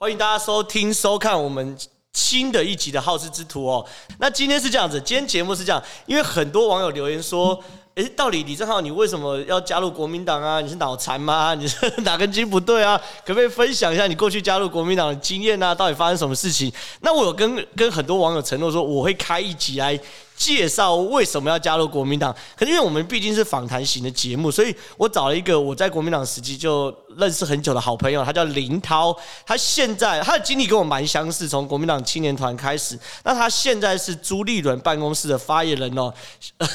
[0.00, 1.76] 欢迎大家收听、收看我们
[2.12, 3.84] 新的一集的《好事之徒》哦。
[4.20, 7.58] 那今天是这样子，今天节目是这样，因为很多网友留言说
[7.96, 10.60] ：“诶，到底李正浩你为什么要加入国民党啊？
[10.60, 11.52] 你是脑残吗？
[11.58, 12.96] 你是哪根筋不对啊？
[13.26, 15.74] 可不可以分享一下你过去加入国民党的经验啊？
[15.74, 16.72] 到底发生什么事情？”
[17.02, 19.98] 那我有跟跟很多网友承诺说，我会开一集来。
[20.38, 22.34] 介绍为什么要加入国民党？
[22.56, 29.14] 可是因为我们毕竟是访谈型的节目，所以我找了一个我在国民党时期就认识很久的好朋友，他叫林涛。
[29.44, 32.96] 他现在他的经历跟我蛮相似，从国民党青年团开始。
[33.24, 36.14] 那他现在是朱立伦办公室的发言人哦，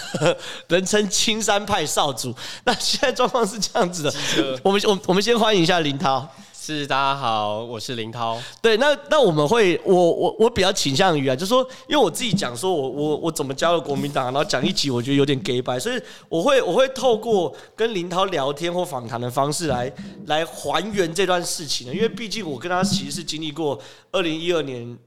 [0.68, 2.36] 人称青山派少主。
[2.66, 4.14] 那现在状况是这样子的，
[4.62, 6.28] 我们我我们先欢迎一下林涛。
[6.66, 8.40] 是，大家好，我是林涛。
[8.62, 19.92] 对，那那我们会，我我我比较倾向于啊，就说，因为我自己讲说我我我怎么加入国民党，然后讲一集，我觉得有点给白，所以我会我会透过跟林涛聊天或访谈的方式来
[20.28, 23.78] 来还原这段事情的，因为毕竟我跟他其实是经历过
[24.14, 24.98] 二零一二年。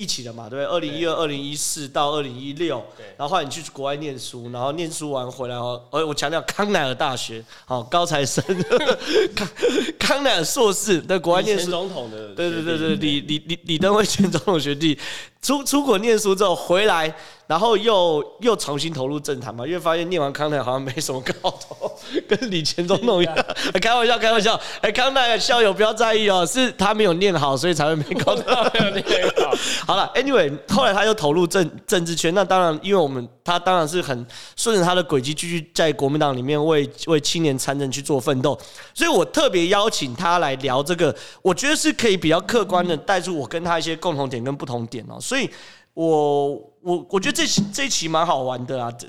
[0.00, 0.64] 一起的嘛，对不对？
[0.64, 2.80] 二零一二、二零一四到二零一六，
[3.16, 8.40] 然后后来你去国外念书，然后念书完回来哦，呃，我强调康奈尔大学，好高材生，
[9.34, 9.48] 康
[9.98, 14.96] 康奈尔硕士在国外念书，总统的，对对对对，李李李李登辉前总统学弟，
[15.42, 17.12] 出出国念书之后回来。
[17.48, 21.90] 然后又又重新投入政坛嘛，因为发现念完康奈好像没什么搞头，
[22.28, 23.34] 跟李前总统一样。
[23.80, 24.60] 开玩笑，开玩笑。
[24.82, 28.42] 哎，康奈的校友不要在意哦，是他没有念好，所以才会没搞头。
[28.74, 29.04] 没有念
[29.38, 29.54] 好。
[29.88, 32.34] 好了，Anyway，后来他又投入政政治圈。
[32.34, 38.58] 那当然，因为我们他当然是很顺着他的轨迹，继续在国民党里面为为青年参政去做奋斗。
[38.92, 45.16] 所以我特别邀请他来聊这个，我觉得是可以比较客观的带出我跟他一些共同点跟不同点哦。
[45.18, 45.48] 所以。
[45.94, 49.06] 我我我觉得这期这一期蛮好玩的啊，这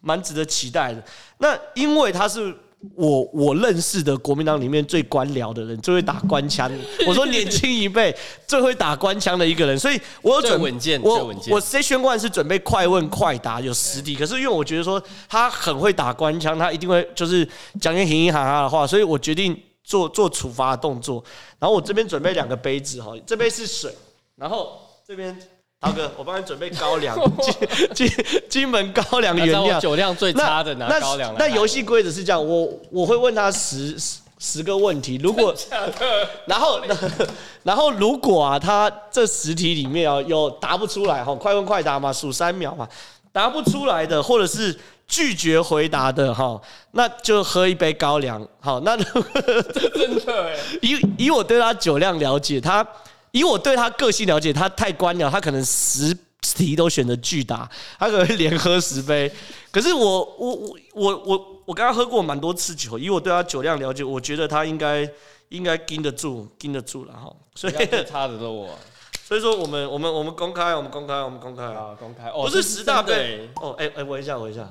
[0.00, 1.02] 蛮值得期待的。
[1.38, 2.54] 那因为他是
[2.94, 6.70] 我我认识的国民党里面最官僚的人，最会打官腔。
[7.06, 8.14] 我说年轻一辈
[8.46, 17.46] 最会打官腔的一个人，所以我有准稳健，我我 C 宣官是准备快问快答有实体，可是因为我觉得说他很会打官腔，他一定会就是
[17.80, 21.22] 讲些行行哈哈的话，所以我决定做做处罚的动作。
[21.58, 23.94] 然后我这边准备两个杯子哈，这杯是水，
[24.36, 25.38] 然后这边。
[25.80, 27.16] 涛哥，我帮你准备高粱，
[27.94, 31.34] 金金金门高粱原料，酒量最差的拿高粱。
[31.38, 33.96] 那游戏规则是这样，我我会问他十
[34.38, 35.54] 十个问题，如果
[36.44, 36.82] 然后
[37.64, 42.86] 然后如果啊，他这十题里面啊有答不出来哈，快问快答嘛，数三秒嘛，
[43.32, 48.46] 答不出来的或者是拒绝回答的哈，那就喝一杯高粱。
[48.60, 52.86] 好，那真的以以我对他酒量了解，他。
[53.32, 56.16] 以我对他个性了解，他太官僚，他可能十
[56.56, 57.68] 题都选择巨答，
[57.98, 59.30] 他可能连喝十杯。
[59.70, 65.08] 可是我我我我我我跟他喝过蛮多次酒，以我对他酒量了解，我觉得他应该
[65.50, 67.34] 应该经得住，经得住了哈。
[67.54, 67.74] 所以
[68.04, 68.76] 差的都我。
[69.22, 72.28] 所以说我们我们我们公开，我们公开，我们公开啊，公开。
[72.30, 74.68] 哦，不是十大杯哦，哎哎，闻一下，闻一下。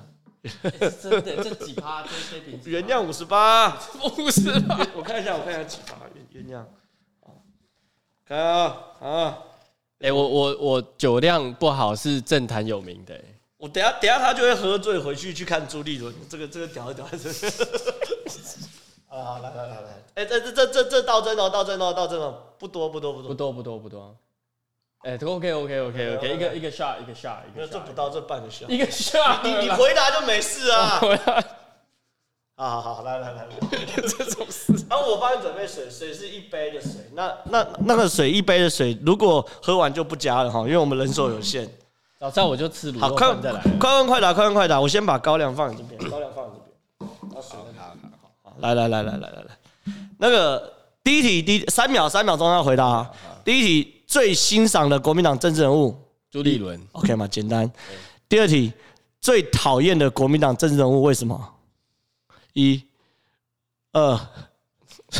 [1.01, 3.77] 真的这几趴这这瓶原谅五十八，
[4.17, 5.95] 五十八， 我看一下，我看一下几趴
[6.33, 6.59] 原原
[8.29, 8.35] 谅。
[8.35, 9.37] 啊啊！
[9.99, 13.13] 哎，我我我酒量不好，是政坛有名的。
[13.57, 17.05] 我等下等下他就会喝醉回去去看朱立伦，这个这个屌一屌。
[19.11, 24.15] 好好来来来来，哎，这这这这这倒真哦，倒真哦，倒真哦，不多不多不多不多不多不多。
[24.99, 31.01] 哎，OK OK OK OK，一个一个 shot 一个 shot 一个，这不到这半个 shot，一个 shot，你你回答就没事啊。
[32.59, 33.55] 好好好，来来来来，
[33.95, 34.73] 这种事。
[34.89, 36.91] 然后我帮你准备水，水是一杯的水。
[37.13, 41.65] 那那那个水一杯的水，如果喝完就不加了哈，因为我们人手有限。
[42.19, 43.61] 早知道我就吃卤肉饭再来。
[43.79, 44.81] 快问快答，快问快答。
[44.81, 47.09] 我先把高粱放在这边，高粱放在这边。
[47.33, 49.93] 好，好，好，来来来来来来来。
[50.17, 53.09] 那个第一题，第三秒三秒钟要回答。
[53.45, 55.95] 第一题，最欣赏的国民党政治人物
[56.29, 57.25] 朱立伦，OK 吗？
[57.25, 57.71] 简单。
[58.27, 58.73] 第二题，
[59.21, 61.53] 最讨厌的国民党政治人物为什么？
[62.53, 62.83] 一、
[63.93, 64.19] 二，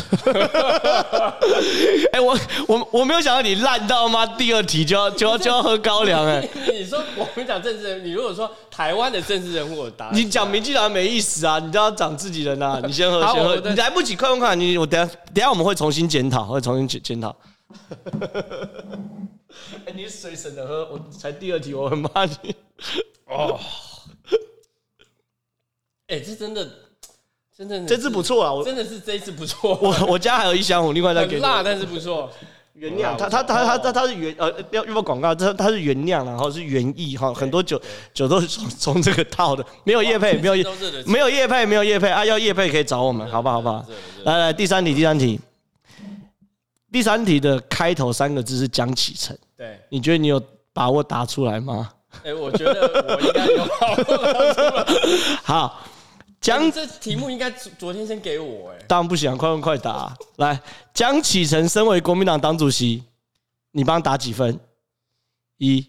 [2.12, 4.24] 哎、欸，我我我没有想到你烂到吗？
[4.26, 6.48] 第二题就要就要就要喝高粱哎！
[6.72, 11.58] 你说我们讲政治人物，你如果说台湾的政治人物，我答你讲民进党没意思啊！
[11.58, 12.86] 你都要讲自己人呐、啊！
[12.86, 14.54] 你先喝，先喝，你来不及，快问快！
[14.54, 17.34] 你我等下等下我们会重新检讨，会重新检检讨。
[19.86, 22.54] 哎，你水省着喝，我才第二题，我很怕你
[23.26, 23.58] 哦。
[26.06, 26.68] 哎、欸，这真的。
[27.60, 28.50] 真的，这次不错啊！
[28.50, 29.78] 我真的是这一次不错。
[29.82, 31.42] 我我家还有一箱，我另外再给你。
[31.42, 32.30] 辣，但是不错。
[32.72, 37.78] 原酿，它它它它它它是原呃要预报广告，它它是原酿，然后是原意哈，很多酒
[38.14, 40.64] 酒都是从从这个套的，没有叶配，没有业
[41.04, 42.24] 没有叶配，没有叶配啊！
[42.24, 43.56] 要叶配可以找我们，好不好？
[43.56, 43.84] 好不好？
[44.24, 45.38] 来来，第三题，第三题，
[46.90, 50.42] 第三题的开头三个字是江启程，对，你觉得你有
[50.72, 51.90] 把握答出来吗？
[52.24, 54.86] 哎，我觉得我应该有把握答出来。
[55.44, 55.82] 好，
[56.40, 60.16] 江这题目应该昨天先给我，哎，当然不行，快问快答。
[60.36, 60.58] 来，
[60.94, 63.04] 江启臣身为国民党党主席，
[63.72, 64.58] 你帮他打几分？
[65.58, 65.86] 一、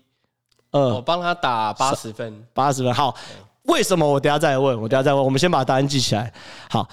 [0.72, 2.94] 二，我帮他打八十分，八十分。
[2.94, 3.16] 好，
[3.64, 4.06] 为什么？
[4.06, 5.24] 我等下再问，我等下再问。
[5.24, 6.34] 我们先把答案记起来。
[6.70, 6.90] 好，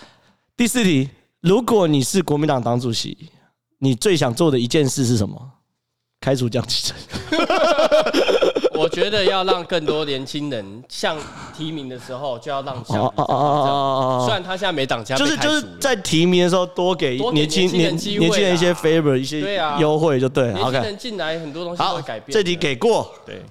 [0.56, 1.10] 第四题，
[1.40, 3.28] 如果你是国民党党主席，
[3.78, 5.52] 你最想做的一件事是什么？
[6.20, 6.96] 开除江启臣。
[8.74, 11.18] 我觉得要让更多年轻人像
[11.56, 20.52] 提名的时候就要让像哦哦哦哦哦，虽然他现在没党家，就是就是在提名的时候多给年轻年年轻人一些 favor 一些优惠就对。
[20.52, 22.32] 年轻人进来很多东西会改变。
[22.32, 23.12] 这题给过。
[23.26, 23.42] 对，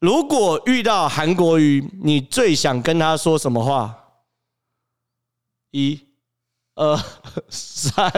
[0.00, 3.96] 如果遇到韩国瑜，你最想跟他说什么话？
[5.70, 6.00] 一、
[6.74, 6.98] 二、
[7.48, 8.10] 三。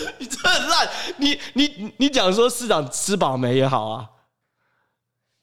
[0.18, 0.88] 你真的很烂！
[1.18, 4.08] 你你你讲说市长吃饱没也好啊。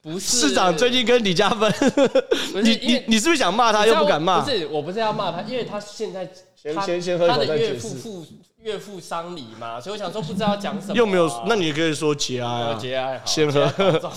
[0.02, 1.74] 不是市长最近跟李嘉芬，
[2.62, 4.40] 你你你是不是想骂他又不敢骂？
[4.42, 7.58] 不是，我不是要骂他，因为他现在先先先喝口再解释。
[7.58, 8.26] 他的岳父父
[8.60, 10.94] 岳父丧礼嘛，所以我想说不知道讲什么。
[10.94, 13.20] 又没有，那你可以说节哀啊，节哀。
[13.26, 13.68] 先喝。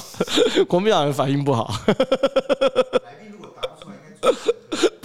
[0.68, 1.72] 国民党人反应不好。
[4.20, 4.30] 不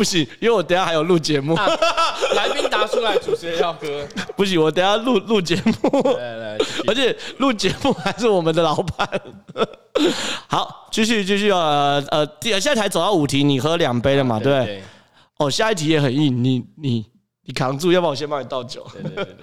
[0.02, 1.54] 行，因为我等下还有录节目。
[2.34, 3.82] 来宾答出来，主持人要喝。
[4.38, 6.16] 不行，我等下录录节目。
[6.18, 6.58] 来来，
[6.88, 9.08] 而且录节目还是我们的老板。
[10.48, 14.40] 好，继续继续呃呃，现在才走到五题，你喝两杯了嘛？
[14.40, 14.84] 对不对？
[15.38, 17.06] 哦，下一题也很硬，你你
[17.46, 18.88] 你扛住，要不然我先帮你倒酒。
[18.94, 19.36] 对对对对。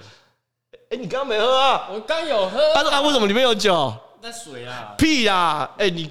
[0.89, 1.87] 哎，你刚刚没喝啊？
[1.93, 2.59] 我刚有喝。
[2.73, 3.93] 他说啊，为什么里面有酒？
[4.21, 4.95] 那水啊？
[4.97, 5.69] 屁呀！
[5.77, 6.09] 哎，你。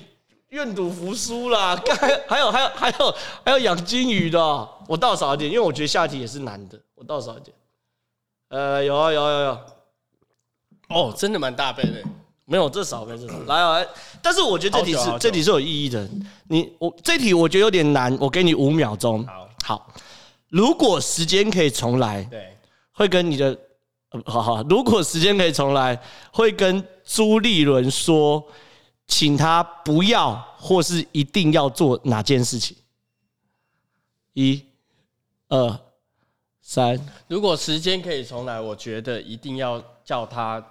[0.51, 3.15] 愿赌服输啦， 还还有还有还有
[3.45, 7.57] 还有养金鱼的，我倒少一点，因为我觉得下题也是难的，我倒少一点。
[8.49, 9.59] 呃，有啊有啊有有。
[10.89, 12.03] 哦，真的蛮大杯的，
[12.47, 13.39] 没有这少杯这少。
[13.47, 13.89] 来来，
[14.21, 16.09] 但是我觉得这题是这题是有意义的。
[16.49, 19.25] 你我这题我觉得有点难，我给你五秒钟。
[19.25, 19.95] 好，好，
[20.49, 22.59] 如果时间可以重来，对，
[22.91, 23.57] 会跟你的，
[24.27, 25.97] 好好，如果时间可以重来，
[26.33, 28.45] 会跟朱立伦说。
[29.11, 32.77] 请他不要或是一定要做哪件事情？
[34.35, 34.65] 一、
[35.49, 35.79] 二、
[36.63, 36.99] 三。
[37.27, 40.65] 如果时间可以重来，我觉得一定要叫他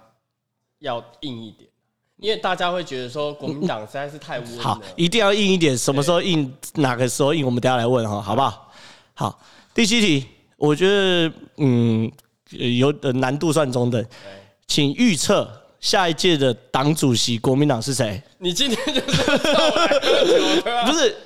[0.78, 1.68] 要硬一点，
[2.16, 4.62] 因为大家会觉得说国民党实在是太温了。
[4.62, 5.76] 好，一定要硬一点。
[5.76, 6.50] 什么时候硬？
[6.76, 7.44] 哪个时候硬？
[7.44, 8.72] 我们等下来问哈，好不好？
[9.12, 9.38] 好，
[9.74, 10.26] 第七题，
[10.56, 12.10] 我觉得嗯
[12.48, 14.02] 有的难度算中等，
[14.66, 15.59] 请预测。
[15.80, 18.22] 下一届的党主席，国民党是谁？
[18.38, 19.22] 你今天就是
[20.86, 21.16] 不是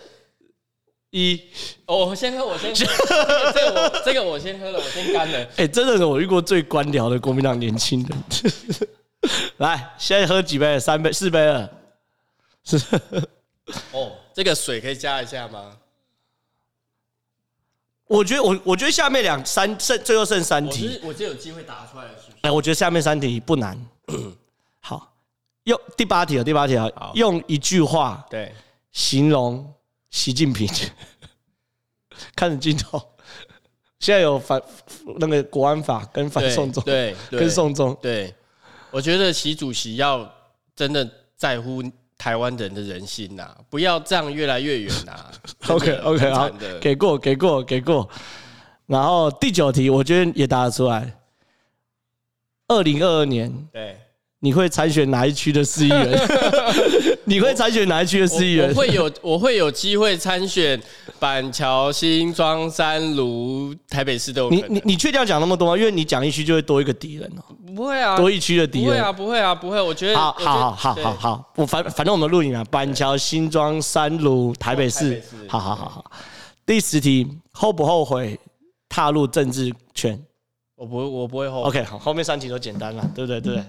[1.10, 1.40] 一，
[1.86, 5.38] 哦，我先喝，我先喝，这个我这个我先喝了，我先干了。
[5.58, 8.24] 哎、欸，真的是我遇过最官僚的国民党年轻人。
[9.58, 10.78] 来，现在喝几杯？
[10.78, 11.70] 三杯、四杯了。
[12.64, 12.78] 是。
[13.92, 15.76] 哦，这个水可以加一下吗？
[18.06, 22.38] 我觉得我我觉得下面两三剩最后剩三题，我就有机会答出来了，是不是？
[22.42, 23.76] 哎，我觉得下面三题不难。
[25.64, 28.52] 好，用第八题啊，第八题啊，用一句话对
[28.92, 29.72] 形容
[30.10, 30.68] 习近平。
[32.36, 33.00] 看着镜头，
[33.98, 34.62] 现在有反
[35.18, 37.96] 那个国安法跟反送中，对，跟送中。
[38.00, 38.32] 对，
[38.90, 40.32] 我觉得习主席要
[40.76, 41.82] 真的在乎
[42.16, 45.30] 台湾人的人心呐，不要这样越来越远呐。
[45.68, 46.48] OK OK，好，
[46.80, 48.08] 给过给过给过。
[48.86, 51.18] 然后第九题，我觉得也答得出来。
[52.68, 53.98] 二零二二年，对，
[54.44, 56.20] 你会参选哪一区的市议员？
[57.24, 58.68] 你会参选哪一区的市议员？
[58.68, 60.78] 我会有，我会有机会参选
[61.18, 64.50] 板桥、新庄、三芦、台北市都有。
[64.50, 65.78] 你你你确定要讲那么多吗？
[65.78, 67.42] 因为你讲一区就会多一个敌人哦。
[67.74, 68.88] 不会啊，多一区的敌人。
[68.88, 69.80] 不会啊，不会啊，不会。
[69.80, 75.22] 我觉得，好好好好好，我反反正我们录影啊，板桥、新庄、三芦、台北市。
[75.48, 76.04] 好好好好。
[76.66, 78.38] 第十题，后不后悔
[78.90, 80.22] 踏入政治圈？
[80.76, 81.68] 我不，我不会后悔。
[81.70, 83.40] OK，好，后面三题都简单了，对不对？
[83.40, 83.64] 对不对？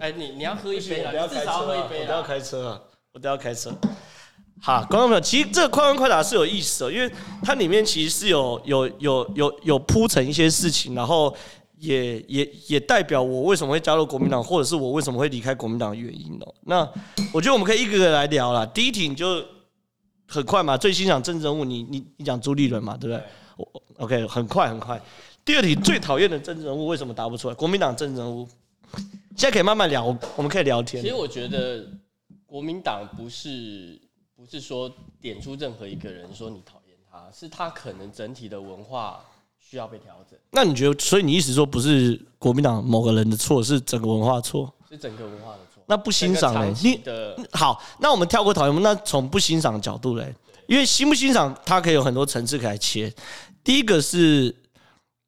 [0.00, 1.10] 哎，你你要喝一杯啊！
[1.12, 2.80] 我要开车，我都要开车啊！
[3.12, 3.72] 我都要开车。
[4.60, 7.10] 好，观众朋友，其实这个快问快答是有意思的，因为
[7.42, 11.34] 它里面其实是有有有有有铺陈一些事情，然后
[11.78, 16.54] 也也也代表我为什么会加入国民党，或者是我为什么会离开国民党的原因哦。
[16.62, 16.88] 那
[17.32, 18.66] 我觉得我们可以一个个来聊了。
[18.68, 19.44] 第一题你就
[20.26, 23.22] 很快嘛，最欣赏政治人物，你你你讲朱立伦嘛，对不对？
[23.56, 25.00] 我 OK，很快很快。
[25.44, 27.54] 第二题最讨厌的政治人物为什么答不出来？
[27.54, 28.48] 国民党政治人物，
[29.36, 30.04] 现在可以慢慢聊，
[30.36, 31.02] 我们可以聊天。
[31.02, 31.86] 其实我觉得
[32.46, 34.00] 国民党不是
[34.36, 39.24] 不是说点出任何一个人说你讨厌他，是他可能整体的文化
[39.58, 40.38] 需要被调整。
[40.50, 44.72] 那你觉得，所以你意思说不是国民党某个人的错，是整个文化错？
[44.88, 45.82] 是整个文化的错。
[45.86, 46.74] 那不欣赏呢？
[46.82, 47.00] 你
[47.52, 50.32] 好，那我们跳过讨厌，那从不欣赏的角度嘞，
[50.68, 53.12] 因为欣不欣赏，它可以有很多层次可以切。
[53.64, 54.54] 第一个是，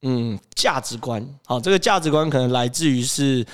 [0.09, 1.21] 嗯，价值观。
[1.45, 3.45] 好，这个价值观可能来自于是，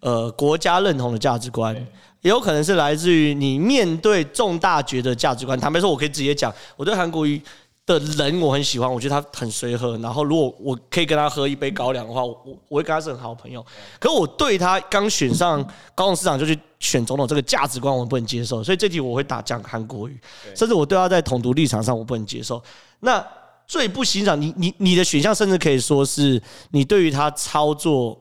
[0.00, 1.74] 呃，国家认同的价值观，
[2.22, 5.60] 也有可能是来自于你面对重大决的价值观。
[5.60, 7.38] 坦白说，我可以直接讲，我对韩国瑜
[7.84, 9.98] 的人我很喜欢，我觉得他很随和。
[9.98, 13.62] 然后，如果我可以跟他喝一杯高粱的话，我我会跟他是很好朋友。
[14.00, 15.62] 可我对他刚选上
[15.94, 18.64] 高雄市长就去选总统这个价值观，我不能接受。
[18.64, 20.18] 所以这题我会打讲韩国瑜，
[20.56, 22.62] 甚至我对他在统独立场上我不能接受。
[23.00, 23.22] 那
[23.68, 28.18] 最不欣赏你，你你的选项甚至可以说是你对于他操作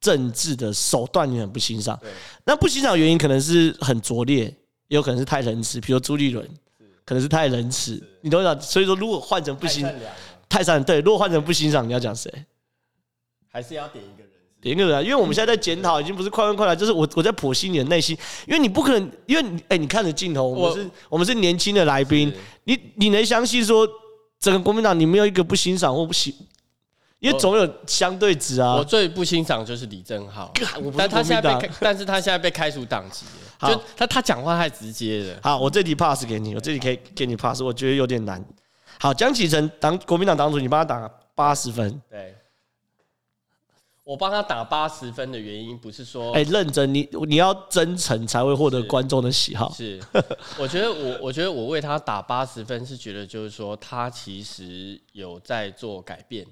[0.00, 1.98] 政治的手段你很不欣赏。
[2.44, 4.44] 那不欣赏的原因可能是很拙劣，
[4.86, 6.48] 也有可能是太仁慈，比如朱立伦，
[7.04, 8.00] 可能是太仁慈。
[8.20, 8.66] 你懂我意思？
[8.68, 9.84] 所以说，如果换成不欣，
[10.48, 10.84] 太善良。
[10.84, 12.32] 对，如果换成不欣赏，你要讲谁？
[13.48, 14.30] 还是要点一个人？
[14.60, 22.32] 点一个人，因为我们现在在检讨，已经不是快问快答，就是我我在剖析你的内心，因为你不可能，因为你哎，你看着镜头，我们是，我们是年轻的来宾，
[22.62, 23.88] 你你能相信说？
[24.44, 26.34] 整个国民党，你没有一个不欣赏或不喜，
[27.18, 28.74] 因为总有相对值啊。
[28.74, 30.52] 我最不欣赏就是李正浩，
[30.98, 33.70] 但他现在被，但是他现在被开除党籍了。
[33.70, 35.38] 就他他讲话太直接了。
[35.42, 38.44] 好，我这题 pass 给你，我这题可以给你 pass，我觉得有点难。
[39.00, 41.98] 好，江启臣当国民党党主，你帮他打八十分。
[42.10, 42.34] 对。
[44.04, 49.72] 我帮他打八十分的原因不是说，哎，认真，你你要真诚才会获得观众的喜好。
[49.72, 49.98] 是，
[50.58, 56.46] 我觉得我 我觉得我为他打八十分是觉得就是说他其实有在做改变，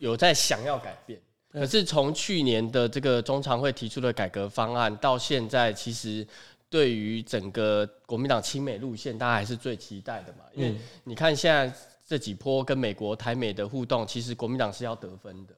[0.00, 1.20] 有在想要改变。
[1.52, 6.26] 可是从去年的这个中常会提出的改革方案到现在，其实
[6.68, 10.44] 对于整个国民党亲美路线，大家还是最期待的嘛。
[10.54, 11.72] 因为你看现在
[12.04, 15.54] 这几波跟美国台美的互动，其实国民党是要得分的。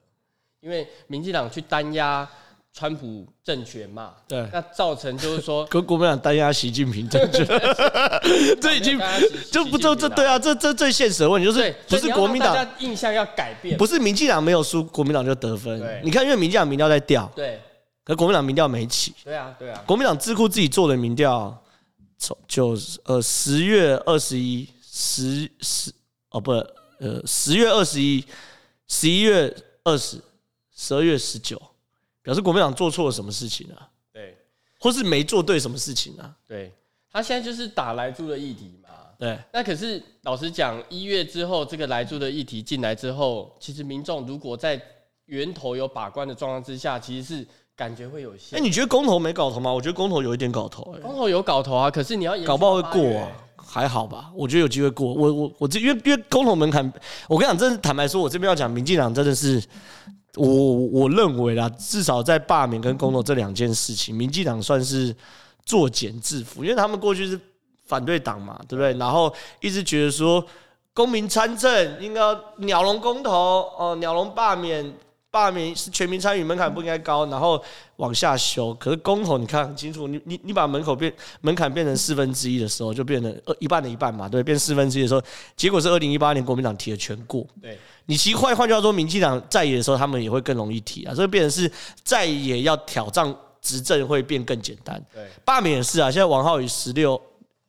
[0.63, 2.27] 因为民进党去单压
[2.71, 7.45] 川普政权嘛，对，那造成就是说，跟国民党单压习近平政权，
[8.61, 8.97] 这已经
[9.51, 16.01] 就不就这对啊，这这最现实的问题就是不是国民党印象要改变，不是民进党没有输，国民党就得分。
[16.01, 17.59] 你看，因为民进党民调在掉，对，
[18.05, 21.61] 可国民党民调没起，对啊，对啊，国民党智库自己做的民调，
[22.17, 25.91] 从就呃十月二十一十十
[26.29, 28.23] 哦不呃十月二十一
[28.87, 29.53] 十一月
[29.83, 30.17] 二十。
[30.75, 31.61] 十二月十九，
[32.21, 33.87] 表示国民党做错了什么事情啊？
[34.11, 34.35] 对，
[34.79, 36.35] 或是没做对什么事情啊？
[36.47, 36.71] 对，
[37.11, 38.89] 他现在就是打来住的议题嘛。
[39.19, 44.81] 对，那可是老实讲，一月之后这个来住的议题进来之后，其实民众如果在
[45.25, 48.57] 源头有把关的状况之下，其实是感觉会有些。
[48.57, 49.71] 哎，你觉得公投没搞头吗？
[49.71, 50.93] 我觉得公投有一点搞头。
[50.97, 54.31] 哎，公投有搞头啊，可是你要搞不好会过啊，还好吧？
[54.35, 55.13] 我觉得有机会过。
[55.13, 56.91] 我我我这因为因为公投门槛，
[57.29, 59.63] 我跟你讲，真的坦白说，我这边要讲，民进党真的是。
[60.35, 65.15] 我我认为啦，至少在罢免跟公投这两件事情，民进党算是
[65.65, 67.39] 作茧自缚，因为他们过去是
[67.85, 68.93] 反对党嘛，对不对？
[68.93, 70.45] 然后一直觉得说
[70.93, 72.21] 公民参政应该
[72.57, 73.31] 鸟笼公投
[73.77, 74.93] 哦，鸟笼罢免。
[75.33, 77.59] 罢免是全民参与门槛不应该高，然后
[77.95, 78.71] 往下修。
[78.75, 81.11] 可是公投你看很清楚，你你你把门口变
[81.41, 85.21] 门槛变成四分之一的时候，就变成二一半的一半嘛，对，变四分之一的时候，
[85.55, 87.43] 结果是二零一八年国民党提的全过。
[87.59, 91.71] 对，你其实换换句话说，民进党在野的时候，他们也会更容易提啊，所以变成是
[92.03, 95.03] 在野要挑战执政会变更简单。
[95.11, 97.19] 对，罢免也是啊，现在王浩宇十六，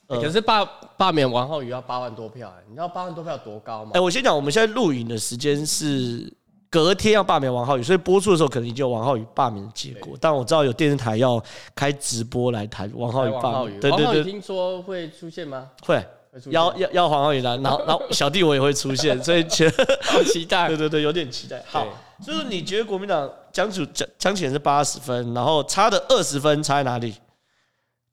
[0.06, 0.62] 可是罢
[0.98, 3.92] 罢免王浩宇要八万多票，欸，你知道八万多票多高吗？
[3.94, 6.30] 哎，我先讲，我们现在录影的时间是。
[6.74, 10.18] 隔天要罢免王浩宇，所以播出的时候可能已经有王浩宇罢免的结果。
[10.20, 11.40] 但我知道有电视台要
[11.72, 13.78] 开直播来谈王浩宇罢免。
[13.78, 15.70] 对对对，听说会出现吗？
[15.82, 16.04] 会，
[16.46, 19.44] 要要要黄浩宇来，然后然后小弟我也会出现，所以
[20.02, 20.66] 好期待。
[20.74, 21.62] 对对对，有点期待。
[21.68, 21.86] 好，
[22.26, 27.14] 就是你觉得国民党江主江江启臣是八十分，然后差的二十分差在哪里？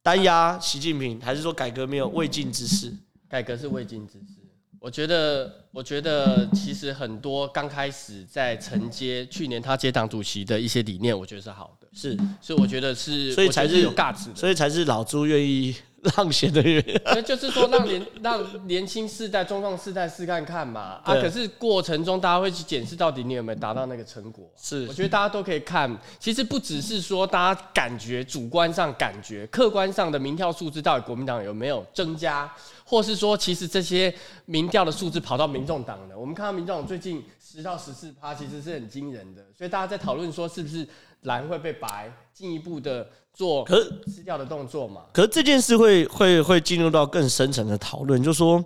[0.04, 2.94] 单压习近平，还是说改革没有未尽之事？
[3.28, 4.41] 改革是未尽之事。
[4.82, 15.76] 我觉得，我觉得其实很多刚开始在承接去年他接党主席的一些理念，我觉得是好的，是，所以我觉得是，所以才是有价值的，所以才是老朱愿意
[16.18, 17.00] 让贤的原因。
[17.06, 21.00] 那就是说让年让年轻世代、中壮世代试看看嘛。
[21.04, 24.52] 啊，可是过程中大家会去检视到底你有没有达到那个成果。
[24.58, 25.96] 是，我觉得大家都可以看。
[26.20, 32.52] 其实不只是说大家感觉主观上感觉，客观上的民调数字到底国民党有没有增加。
[32.92, 36.20] 或是说，其实这些民调的数字跑到民众党了。
[36.20, 39.42] 我们看到民众党最近十到十四趴，其实是很惊人的。
[39.58, 40.86] 所以大家在讨论说，是不是
[41.22, 45.04] 蓝会被白，进一步的做可是吃掉的动作嘛？
[45.14, 48.62] 可是这件事会会会进入到更深层的讨论，就是说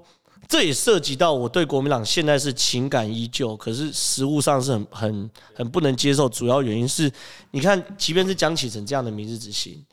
[0.48, 6.28] 这也涉及到我对国民党现在是情感依旧，可是实务上是很很很不能接受。
[6.28, 7.12] 主要原因是，
[7.52, 9.86] 你看，即便是江启臣这样的明日之星，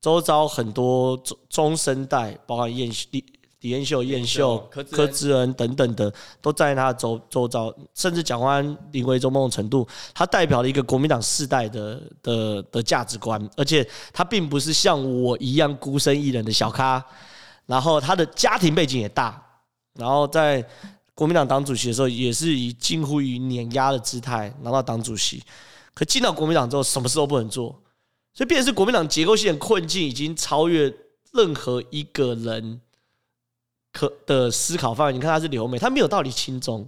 [0.00, 3.24] 周遭很多中中生代，包括燕李
[3.62, 4.58] 李彦秀、燕秀、
[4.90, 17.04] 柯志恩等等的，都在他的周周遭，甚至蒋万安、林为洲某种程度，他代表了一个国民党世代的的的价值观，而且他并不是像我一样孤身一人的小咖，
[17.66, 19.42] 然后他的家庭背景也大。
[19.94, 20.64] 然后在
[21.14, 25.42] 国民党党主席的时候，也是以近乎于碾压的姿态拿到党主席。
[25.94, 27.70] 可进到国民党之后，什么事都不能做，
[28.32, 30.92] 所以变成是国民党结构性的困境已经超越
[31.32, 32.80] 任何一个人
[33.92, 35.12] 可的思考范围。
[35.12, 36.86] 你看他是留美，他没有道理亲中，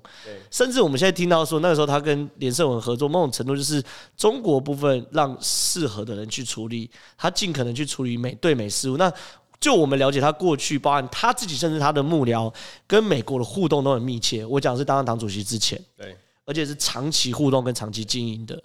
[0.50, 3.82] 甚至我们现在听到说，那个时候他跟连胜文合作，某种程度就是
[4.16, 8.96] 中国部分让适合的人去处理，他尽可能去处理美对美事务。
[8.96, 9.12] 那
[9.61, 12.52] 就我们了解他过去，包含他自己，甚至他的幕僚
[12.87, 14.44] 跟美国的互动都很密切。
[14.44, 18.62] 我讲是当上党主席之前，对，而且是长期互动跟长期经营的。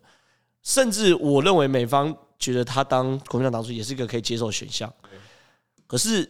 [0.62, 4.94] 甚至我认为美方觉得他当国民党党主席也是一个可以接受的选项。
[5.88, 6.30] 可是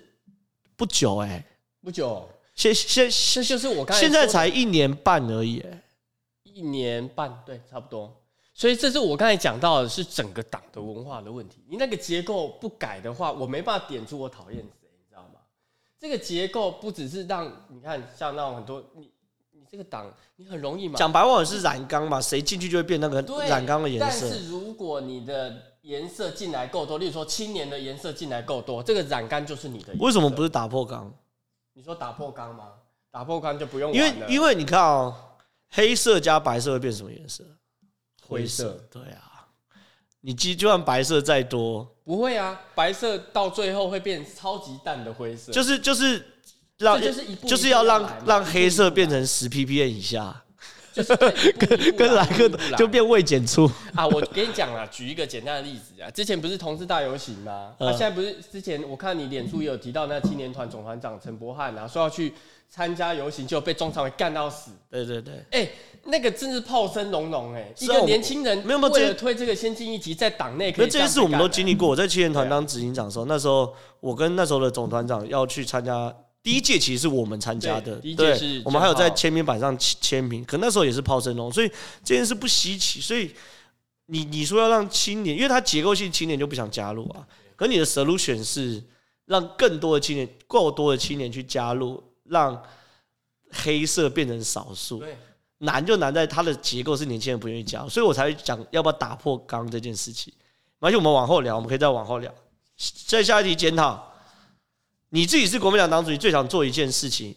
[0.75, 1.45] 不久哎、欸，
[1.81, 5.81] 不久，现现现就是我刚才现在才一年半而已、欸，
[6.43, 8.13] 一年半，对，差不多。
[8.53, 11.63] 所以这是我刚才讲到的，是整个党的文化的问题。
[11.69, 15.39] 你那个结构不改的话，我没办法点出我讨厌谁，你知道吗？
[15.97, 19.09] 这个结构不只是让你看像那种很多你
[19.51, 24.27] 你这个党你很容易嘛，讲白话是染缸嘛，谁进去就会变那个染缸的颜色。
[24.29, 29.93] 但是如果你的颜色进来够多，例如说青年的颜色进来够多，这个染缸就是你的。
[29.99, 31.13] 为什么不是打破缸？
[31.73, 32.73] 你说打破缸吗？
[33.11, 33.91] 打破缸就不用。
[33.93, 35.15] 因为因为你看哦，
[35.69, 37.43] 黑色加白色会变什么颜色？
[38.27, 39.47] 灰色，对啊，
[40.21, 46.23] 你就就算白色再多，不会啊，白色到最后会变超级淡的灰色，就是就是
[46.77, 50.43] 让就是就是要让让黑色变成十 ppm 以下，
[50.93, 51.15] 就是
[51.57, 54.07] 跟跟来个就变未检出 啊！
[54.07, 57.73] 我跟你讲啊，举一个简单的例子啊，之前不是同事大游行吗？
[57.79, 62.33] 啊，现在不是之前我看你脸书也有提到那青年团总团长陈柏翰啊，说要去。
[62.71, 65.71] 参加游行就被中常委干到死，对对对，哎、欸，
[66.03, 71.89] 那个真是炮声隆隆哎，一个年轻人没有没有为了推这个先进一级，在党内可以这这件事我们都经历过。
[71.89, 76.15] 我在青年团当执行长的时候，那时候我跟那时候的总团长要去参加
[76.49, 81.69] 第一届，其实是我们参加的，第一届是我们还有在签名板上签名，可那时候也是炮声隆隆，所以
[82.03, 82.99] 这件事不稀奇。
[82.99, 83.31] 所以
[84.07, 88.83] 你你说要让青年，因为他结构性青年就不想加入啊，可你的 solution 是
[89.25, 92.03] 让更多的青年，够多的青年去加入。
[92.29, 92.61] 让
[93.51, 95.03] 黑色变成少数，
[95.57, 100.31] 难就难在它的结构是年轻人不愿意加入，所以我才讲要不要打破刚这件事情。
[100.79, 102.31] 而且我们往后聊，我们可以再往后聊。
[103.07, 104.08] 再下一题检讨，
[105.09, 107.35] 你自己是国民党党主席，最想做一件事情，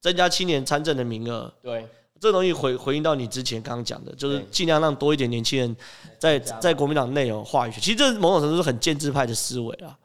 [0.00, 1.52] 增加青年参政的名额。
[1.62, 1.86] 对，
[2.20, 5.76] 这东西回回应到你之前刚刚讲的，就是尽量让多一点年轻人
[6.18, 7.80] 在在国民党内有话语权。
[7.80, 9.98] 其实这某种程度是很建制派的思维啊，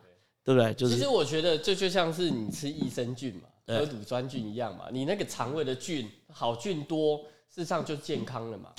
[0.43, 0.73] 对不对？
[0.73, 3.49] 就是其实我觉得这就像是你吃益生菌嘛。
[3.69, 7.17] 和乳酸菌一样嘛，你那个肠胃的菌好菌多，
[7.53, 8.69] 事实上就健康了嘛。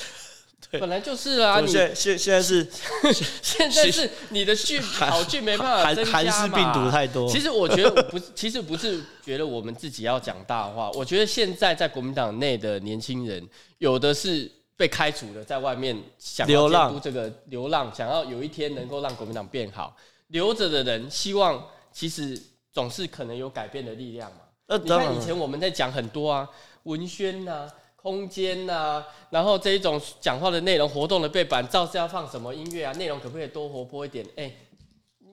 [0.71, 1.61] 对，本来就是啊。
[1.61, 2.67] 你现现现在是
[3.43, 6.19] 现在是 你的菌好菌没办法增加嘛。
[6.19, 7.29] 韩式病毒太多。
[7.31, 10.91] 其实我觉得不，其实不是觉得我们自己要讲大话。
[10.93, 13.47] 我觉得现在在国民党内的年轻人，
[13.79, 19.97] 有的是被开除的，在外面想要监督这个流浪，想要有一天能够让国民党变好。
[20.29, 22.39] 留着的人希望，其实
[22.71, 24.77] 总是可能有改变的力量嘛。
[24.83, 26.47] 你看以前我们在讲很多啊，
[26.83, 32.93] 文宣呐、啊、空间呐、啊，然后这一种讲话的内容、活动的背板，照是要放什么音乐啊？
[32.93, 34.25] 内容可不可以多活泼一点？
[34.37, 34.57] 哎、欸，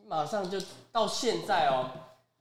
[0.08, 0.60] 马上就
[0.92, 1.90] 到现在哦，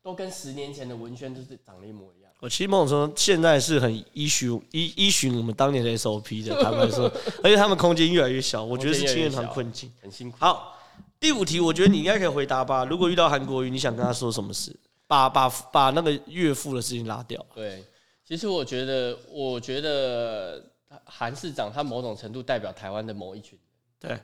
[0.03, 2.31] 都跟十年前的文宣就是长得一模一样。
[2.41, 7.05] 我其实某种说，现在是很依循依依循我们当年的 SOP 的， 他们说，
[7.43, 10.39] 而且他们空间越来越小，我觉得是青年团困境，很辛苦。
[10.41, 10.77] 好，
[11.21, 12.85] 第五题，我觉得你应该可以回答吧？
[12.85, 14.75] 如果遇到韩国瑜，你想跟他说什么事？
[15.07, 17.45] 把把把那个岳父的事情拉掉。
[17.55, 17.85] 对，
[18.25, 20.65] 其实我觉得，我觉得
[21.05, 23.59] 韩市长他某种程度代表台湾的某一群
[24.01, 24.11] 人。
[24.11, 24.23] 对，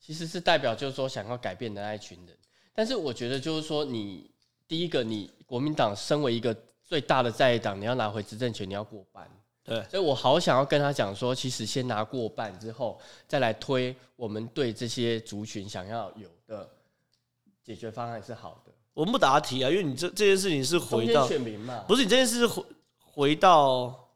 [0.00, 2.36] 其实是代表就是说想要改变的那一群人。
[2.74, 4.30] 但是我觉得就是说，你
[4.66, 9.30] 第一个，你国民党身为一个最大的在野党，你要拿回执政权，你要过半。
[9.64, 16.68] 对，所以我好想要跟他讲说，其实先拿过半之后，再来推我们对这些族群想要有的
[17.62, 18.72] 解决方案是好的。
[18.94, 22.64] 我们不答题啊，因为你这这件事情是回到选民嘛，不是你这件事是回
[23.14, 24.08] 回到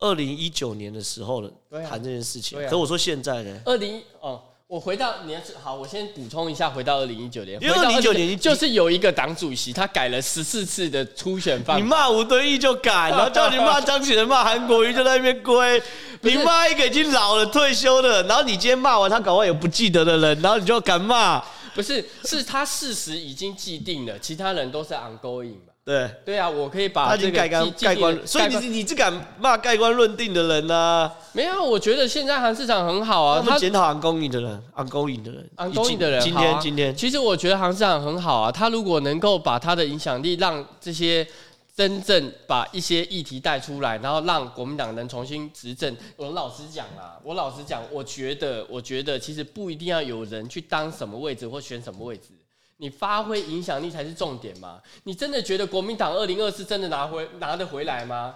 [0.00, 1.50] 二零一九年的时候了
[1.88, 2.58] 谈这件事情。
[2.68, 3.60] 可我说现在呢？
[3.64, 11.82] 二零哦，我回到你要好，我先补充一下，回到二零一九年，因为二零一九年就是有一个党主席，他改了十四次的初选方法。
[11.82, 15.82] 你骂吴敦义就改，然后 叫你骂张启仁、骂韩国瑜就在那边归。
[16.22, 21.40] 你骂一个已经老了退休的，然后你今天骂完他，搞不好有不记得的人，然后你就敢骂？
[21.74, 25.67] 不是，是他事实已经既定了，其他人都是 ongoing 嘛。
[25.88, 31.14] 对对啊，我可以把这个盖棺盖棺，所以你你只敢骂盖棺论定的人呢、啊？
[31.32, 33.40] 没有，我觉得现在韩市长很好啊。
[33.42, 36.20] 他们检讨 ongoing 的人，ongoing 的人，ongoing 的人。
[36.20, 38.52] 今天今天，其实我觉得韩市长很好啊。
[38.52, 41.26] 他如果能够把他的影响力让这些
[41.74, 45.96] 真正把一些议题带出来，然后让国民党能重新执政。
[46.16, 52.24] 我老实讲啊，我老实讲，我觉得我觉得其实不一定要有人去当什么位置或选什么位置。
[52.78, 54.80] 你发挥影响力才是重点嘛？
[55.04, 58.34] 你真的觉得国民党二零二四真的拿回拿得回来吗？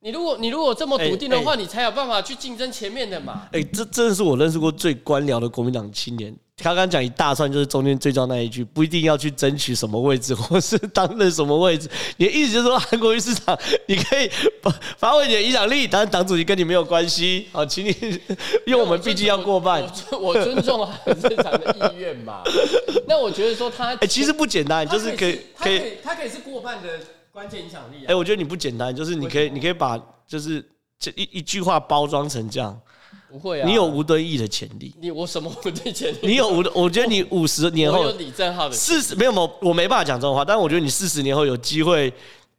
[0.00, 3.48] 你如果你如果这么笃定的话，欸欸、你才有办法去竞争前面的嘛。
[3.52, 6.34] 哎、欸，这真的是我认识过最官僚的国民党青年。
[6.58, 11.86] 他刚刚讲一大串，就是中间最重要那一句，不一定要去争取什么位置，或是担任什么位置。
[12.16, 14.30] 你的意思就是说，韩国瑜市长，你可以
[14.62, 17.48] 发发挥你的影响力，但是党主席跟你没有关系。
[17.52, 17.90] 好，请你
[18.66, 19.82] 因为我们毕竟要过半。
[20.18, 22.42] 我，尊重韩市长的意愿嘛。
[23.06, 26.88] 那我觉得说他，哎、欸，其实不简单，就是可以，可以，他可以是过半的
[27.36, 28.06] 关键影响力。
[28.06, 30.66] 哎，我觉得你不简单，就是你可以，你可以把就是
[30.98, 32.80] 这一一句话包装成这样。
[33.28, 33.68] 不会啊！
[33.68, 34.94] 你有吴敦义的潜力。
[34.98, 36.18] 你我什么吴敦义潜力？
[36.22, 40.42] 你有吴，我觉得你五十年后有李正浩的四十没有没有，我没办法讲这种话。
[40.42, 42.10] 但是我觉得你四十年后有机会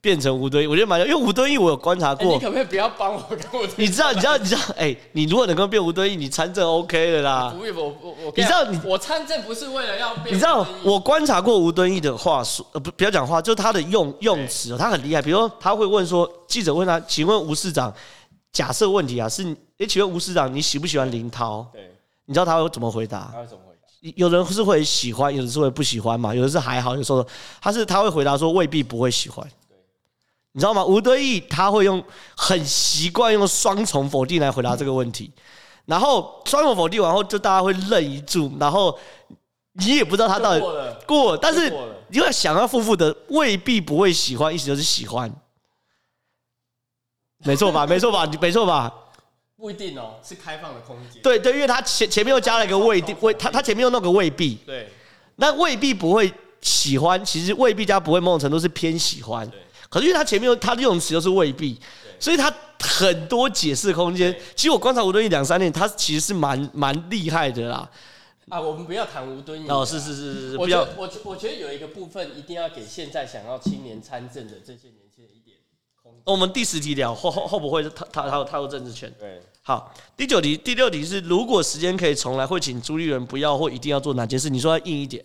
[0.08, 2.32] 变成吴敦义，我觉得蛮，因为吴敦义我有观察过。
[2.32, 3.67] 你可不可以不要帮我跟我？
[3.76, 7.54] 你知道你知道你知道哎，你如果能够变吴敦义，你参政 OK 的啦。
[7.54, 10.34] 不会，我我我，你知道你我参政不是为了要变。
[10.34, 15.22] 你知道我观察过吴敦义的话术，呃不不要讲话，就是他的用用词，他很厉害。
[15.22, 17.93] 比如说他会问说，记者问他，请问吴市长，
[18.54, 19.43] 假设问题啊是。
[19.80, 21.67] 哎，请问吴市长，你喜不喜欢林涛？
[21.74, 21.91] 对，
[22.26, 23.30] 你知道他会怎么回答？
[23.34, 24.13] 他会怎么回答？
[24.15, 26.34] 有人是会喜欢，有人是会不喜欢嘛？
[26.34, 27.24] 有人是还好，有时候
[27.62, 29.46] 他是他会回答说未必不会喜欢。
[30.58, 30.84] 对，你知道吗？
[30.84, 32.04] 吴敦义他会用
[32.36, 35.32] 很习惯用双重否定来回答这个问题，
[35.86, 38.98] 然后双重否定完后，就大家会愣一住，然后
[39.74, 40.60] 你也不知道他到底
[41.06, 41.72] 过但是
[42.08, 45.32] 你要想要负负的未必不会喜欢，意思就是喜欢，
[47.46, 47.86] 没错吧？
[47.88, 48.26] 没错吧？
[48.26, 48.91] 你没错吧？
[49.56, 51.22] 不一定哦，是开放的空间。
[51.22, 54.56] 对对，因为他前前面又加了一个未定，未他他前面又弄个未必。
[54.65, 54.89] 对，
[55.36, 59.48] 那未必不会喜欢，其实未必加不会，某种程度是偏喜欢。
[59.50, 59.60] 对。
[59.89, 61.80] 可是因为他前面他的用词又是未必，
[62.19, 64.36] 所以他很多解释空间。
[64.56, 67.89] 其实我观察吴敦义两三年，他其实是蛮蛮厉害的啦。
[68.50, 69.67] 啊，我们不要谈吴敦义。
[69.67, 75.58] 哦，是是是是是，我觉得我我觉得有一个部分一定要给现在想要青年参政的这些年轻人一点。
[76.23, 79.13] 我们第十题聊后后后不会他他他踏入政治圈？
[79.19, 84.50] 对，好，第九题第六题是如果时间可以重来，会请朱立伦不要或一定要做哪件事？
[84.50, 85.23] 你说要硬一点。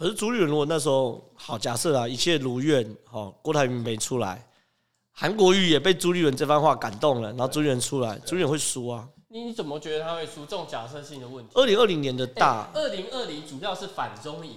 [0.00, 4.48] 可是朱立伦如果那时候好，假设啊，一切如愿，好，郭台铭没出来，
[5.12, 9.06] 韩国瑜也被朱立伦这番话感动了，然后朱立伦出来，朱立伦会输啊？
[9.28, 10.46] 你你怎么觉得他会输？
[10.46, 11.50] 这种假设性的问题。
[11.54, 14.54] 二零二零年的大，二零二零主要是反中赢。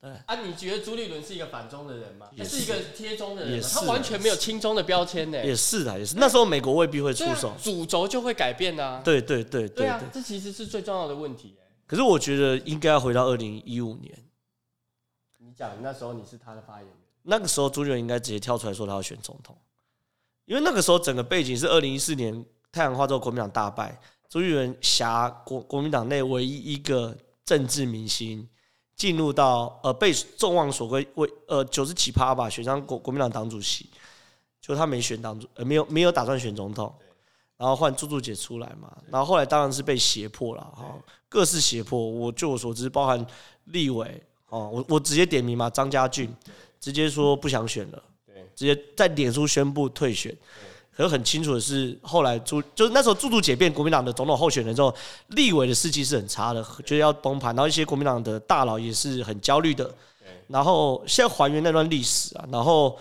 [0.00, 2.26] 对啊，你觉得朱立伦是一个反中的人吗？
[2.34, 5.44] 也是，是一个贴中的人，也是他完全没有亲中的标签呢。
[5.44, 6.16] 也是的，也是。
[6.16, 9.02] 那时候美国未必会出手，主轴就会改变啊。
[9.04, 11.54] 对对对对，对，对啊，这其实是最重要的问题。
[11.86, 14.27] 可是我觉得应该要回到二零一五年。
[15.58, 19.58] 讲那时候你是他的发言人，那个时候朱立伦应该直接跳出来说他要选总统，
[20.44, 28.48] 因为那个时候整个背景是二零一四年太阳花之后国民党大败，朱立伦挟国国民党内唯一一个政治明星。
[28.94, 33.88] 进入到呃被众望所归为呃九十七趴吧选上国国民党党主席，
[34.60, 36.92] 就他没选党主呃没有没有打算选总统，
[37.56, 43.24] 然后换朱朱姐出来嘛，然后后来当然是被胁迫了哈，各式胁迫，我据我所知包含
[43.66, 46.34] 立委哦，我我直接点名嘛，张家俊
[46.80, 48.02] 直接说不想选了，
[48.54, 50.34] 直接在脸书宣布退选。
[50.96, 54.92] 可是很清楚的是，后来朱就是那时候朱朱解变国民党的总统候选人之后，
[55.28, 59.94] 立委的士气是很差的，觉得要崩盘，然后一些国民党的大佬也是很焦虑的。
[60.48, 62.98] 然后现在还原那段历史啊，然后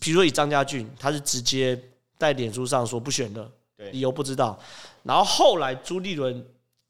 [0.00, 1.80] 比如说以张家俊，他是直接
[2.18, 3.48] 在脸书上说不选了，
[3.92, 4.58] 理由不知道。
[5.04, 6.44] 然后后来朱立伦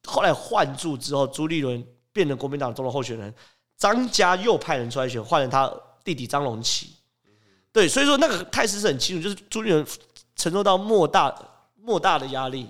[0.07, 1.85] 后来换住之后，朱立伦
[2.19, 3.33] 变成国民党总统候选人，
[3.77, 6.91] 张家又派人出来选，换了他弟弟张荣起。
[7.71, 9.87] 对，所以说那个态势是很清楚，就是朱立伦
[10.35, 11.33] 承受到莫大
[11.81, 12.69] 莫大的压力，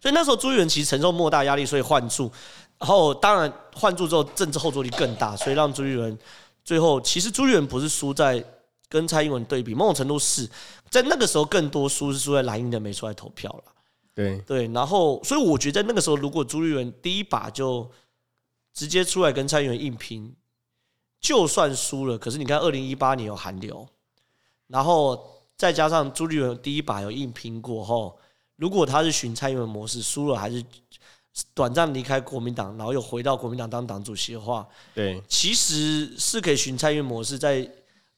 [0.00, 2.32] 所以那时候朱立伦其实承受莫大压力，所以换柱，
[2.78, 6.18] 然后当然换柱之后政治后坐力更大，所以让朱立伦
[6.64, 8.42] 最后其实朱立伦不是输在
[8.88, 10.48] 跟蔡英文对比，某种程度是
[10.88, 13.64] 在那个时候更多输是输在蓝营的没出来投票了。
[14.14, 17.86] 对对，然后所以我觉得那个时候，如果朱立伦第一把就
[18.76, 20.36] 直接出来跟蔡英文硬拼，
[21.18, 23.88] 就算输了，可是你看二零一八年有韩流，
[24.66, 28.18] 然后再加上朱立伦第一把有硬拼过后，
[28.56, 30.62] 如果他是循蔡英文模式输了，还是
[31.54, 37.68] 短暂离开国民党，然后又回到国民党当党主席的话，对，其实是可以循蔡英文模式在。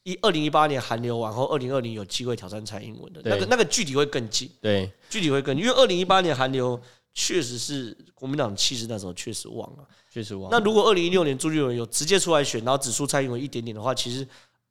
[0.04, 6.80] 一二零一八年韩流完后，二零二零有机会挑战蔡英文的那个那个距离会更近，对，距离会更近，因为二零一八年韩流
[7.20, 10.48] 确实是国民党气势那时候确实旺了，确实旺。
[10.52, 14.24] 那如果二零一六年朱立伦有直接出来选，然后只输蔡英文一点点的话，其实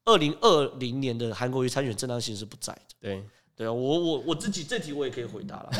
[0.05, 3.23] 二零二零年的韩国瑜参选正当性是不在的，对。
[3.57, 5.71] 对啊，我我我自己这题我也可以回答了，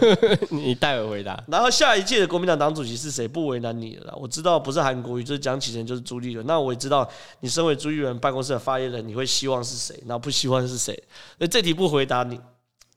[0.50, 1.42] 你代为回答。
[1.48, 3.26] 然后下一届的国民党党主席是谁？
[3.26, 4.14] 不为难你了。
[4.20, 6.46] 我知道不是韩国瑜，就是蒋启贤，就是朱立伦。
[6.46, 9.98] 那我也知道你身为朱立伦办公室的发言人，你会希望是谁？
[10.04, 11.02] 那不希望是谁？
[11.38, 12.38] 那这题不回答你。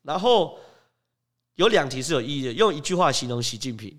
[0.03, 0.59] 然后
[1.55, 3.93] 有两题是有意义的，用一句话形容习近平。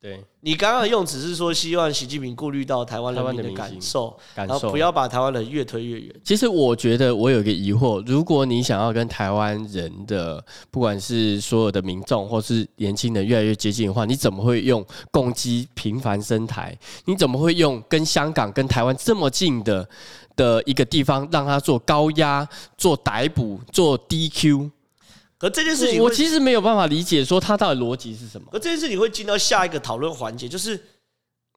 [0.00, 6.14] 对，你刚刚用只是说，希望习近平顾虑到台湾人民的感受，然后不要把台湾人越推越远。
[6.22, 16.78] 其实我觉得我有一个疑惑，如果你想要跟台湾人的不管是所有的民众或是年轻人越来越接近的话，你怎么会用攻击频繁升台？
[17.06, 19.88] 你怎么会用跟香港、跟台湾这么近的
[20.36, 24.70] 的一个地方，让他做高压、做逮捕、做 DQ？
[25.38, 28.48] 可这件事情，我其实没有办法理解，说他到底逻辑是什么。
[28.50, 30.78] 可这件事情会进到下一个讨论环节，就是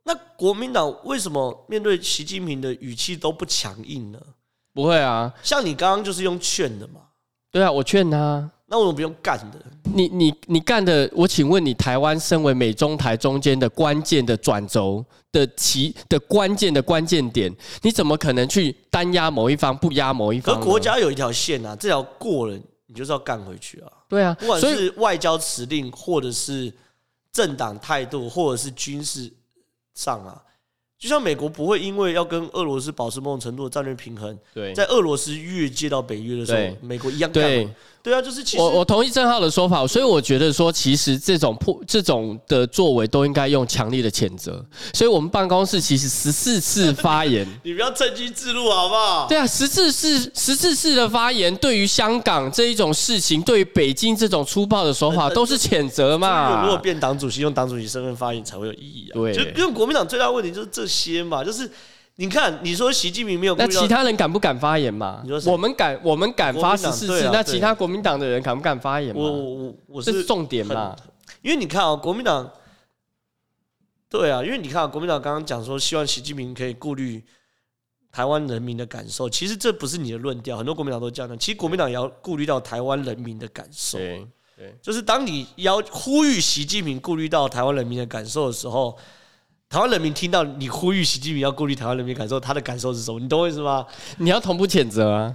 [0.04, 4.20] 那国民党为什么面对习近平的语气都不强硬呢？
[4.74, 7.02] 不会啊，像你刚刚就是用劝的嘛。
[7.52, 8.50] 对啊，我劝他。
[8.68, 9.60] 那为什么不用干的？
[9.94, 20.58] 你你你干的，我请问你，台湾身为美中台中间的关键的转轴的其的关键的关键点，你怎么可能去单压某一方，不压某一方？
[20.58, 22.58] 可国家有一条线啊，这条过了。
[22.92, 23.92] 你就是要干回去啊！
[24.10, 26.72] 对啊，不管是外交辞令，或者是
[27.32, 29.32] 政党态度，或者是军事
[29.96, 30.44] 上啊，
[31.00, 37.76] 就像美国不会因为要跟俄罗斯保持某种程度的战略平衡，对，在俄罗斯越界到北约的时候，美国一样干。
[38.04, 38.14] 对。
[38.14, 44.64] 啊，就是其实我我同意郑浩的说法，所以我觉得说，其实这种破这种的作为都应该用强烈的谴责。
[44.94, 49.28] 所以我们办公室其实十四次发言， 你不要趁机自录好不好？
[49.28, 56.64] 对啊，十四次十四次的发言，对于香港这一种事情，对于北京这种粗暴的手法，都是谴责嘛。
[56.64, 59.14] 如果变党主席，用党主席身份发言才会有意义啊。
[59.14, 61.70] 对，就因为国民党最大问题就是这些嘛，就是。
[62.18, 65.24] 你看，你说习近平没有，那其他人敢不敢发言嘛？
[65.48, 69.22] 我们敢，我们敢发十四次，那其他国民党的人敢不敢发言嘛？
[69.22, 70.96] 我我我是重点嘛？
[71.42, 72.52] 因为你看啊，国民党，
[74.08, 77.24] 对啊，因为你看啊，国民党刚刚讲说希望习近平可以顾虑
[78.12, 81.40] 台湾人民的感受，其实这不是你的论调，很多国民党都这样讲。
[81.40, 88.96] 其实国民党也要顾虑到台湾人民的感受，对对，就是当你要呼吁习近平顾虑到台湾人民的感受的时候。
[89.72, 93.18] 台湾人民听到你呼吁习近平要顾虑台湾人民感受，他的感受是什么？
[93.22, 93.86] 你懂我意思吗？
[94.18, 95.34] 你要同步谴责啊？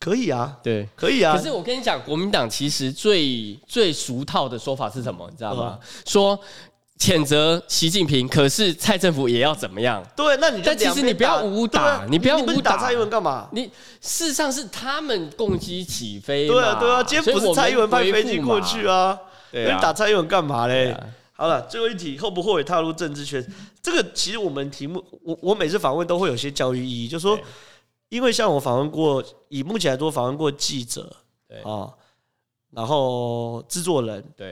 [0.00, 1.36] 可以啊，对，可以啊。
[1.36, 5.28] 可是我跟你讲，国民党其实最最俗套的说法是什么？
[5.30, 5.78] 你知道吗？
[6.06, 6.36] 说
[6.98, 10.02] 谴责习近平，可是蔡政府也要怎么样？
[10.16, 13.46] 对，那你但其实你不要武打，你不要武打蔡英文干嘛？
[13.52, 13.64] 你
[14.00, 19.18] 事实上是他们共机起飞，对啊，对啊，今天不是蔡英文派飞机过去啊？
[19.50, 20.96] 你打蔡英文干嘛嘞？
[21.42, 23.44] 好了，最后一题，后不后悔踏入政治圈？
[23.82, 27.36] 这个其实我们题目，我我每次访问都会有些教育意义，就是说，
[28.10, 31.16] 因为像我访问过，以目前来说访问过记者，
[31.48, 31.92] 对啊，
[32.70, 34.50] 然后制作人，对，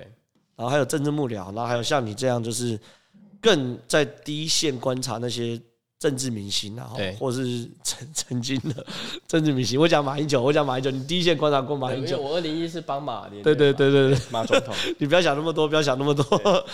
[0.56, 2.76] 然后还有政治幕僚，然后还有像你这样，就是
[3.40, 5.62] 更在第一线观察那些。
[6.00, 8.84] 政治明星，然后或是曾曾经的
[9.28, 12.18] 政治明星，我讲马英九，我讲马英九，你第一线观察过马英九？
[12.18, 16.66] 我二零一是帮马的，对对对对对，马总统， 你不要想那么多，不要想那么多。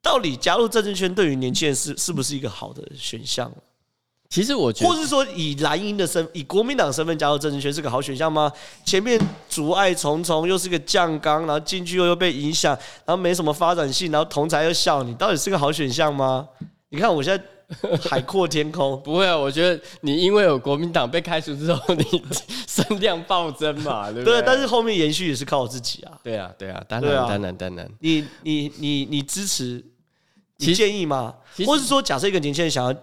[0.00, 3.50] 到底加入政治圈对于年轻人是是不是一个好的选项？
[4.30, 8.52] 其实我觉得，或是说以蓝营的身，以国民党身份加入政治圈是个好选项吗？
[8.84, 16.48] 前面阻碍重重，又是个酱缸，然后进去又又被影响，然后没什么发展性，然后同才又笑你，到底是个好选项吗？
[16.90, 17.44] 你看我现在。
[18.08, 19.36] 海阔天空， 不会啊！
[19.36, 22.04] 我觉得你因为有国民党被开除之后，你
[22.66, 24.40] 声量暴增嘛，对不对？
[24.40, 26.18] 对，但是后面延续也是靠我自己啊。
[26.22, 27.90] 对啊，对啊，当然，当然，当然。
[28.00, 29.84] 你你你你支持？
[30.58, 31.34] 你建议吗？
[31.66, 32.94] 或是说，假设一个年轻人想要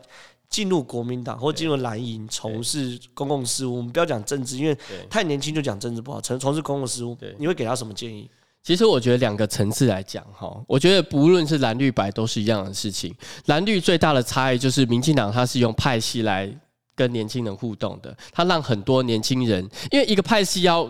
[0.50, 4.76] 进入国民党或进入蓝营，从事公共事务，我们不要讲政治，因为
[5.10, 6.20] 太年轻就讲政治不好。
[6.22, 8.30] 从从事公共事务，你会给他什么建议？
[8.64, 13.14] 其实我觉得两个层次来讲，哈，我觉得不论是蓝绿白都是一样的事情。
[13.48, 16.50] 蓝绿最大的差异就是，民进党它是用派系来
[16.96, 20.90] 跟年轻人互动的，它让很多年轻人，因为一个派系要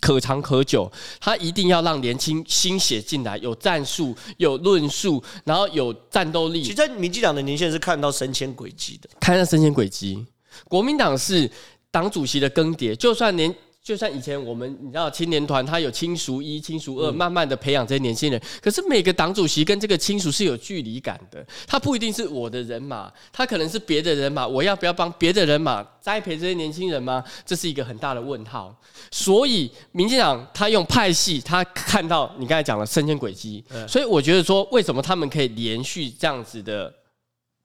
[0.00, 6.64] 可长可久，它一定要让年轻新血进来，有战术、有论述，然后有战斗力。
[6.64, 10.26] 其实，在民进党的年轻人是看到升迁轨迹的，看到升迁轨迹。
[10.64, 11.48] 国民党是
[11.92, 13.54] 党主席的更迭，就算年。
[13.84, 18.40] 就像以前我们，你知道青年团，他有亲属一、亲属二，慢慢的培养这些年轻人。
[18.62, 24.48] 可是每个党主席跟这个亲属是有距离感的，他不一定是我的人马，他可能是别的人马。
[24.48, 27.22] 我要不要帮别的人马栽培这些年轻人吗？
[27.44, 28.74] 这是一个很大的问号。
[29.10, 36.90] 所以民进党他用派系，他看到你刚才讲了升迁轨迹，所以我觉得说，为什么他们可以连续这样子的？